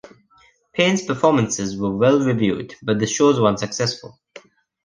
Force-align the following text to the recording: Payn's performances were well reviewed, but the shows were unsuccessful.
Payn's 0.73 1.05
performances 1.05 1.77
were 1.77 1.95
well 1.95 2.21
reviewed, 2.21 2.73
but 2.81 2.97
the 2.97 3.05
shows 3.05 3.39
were 3.39 3.49
unsuccessful. 3.49 4.17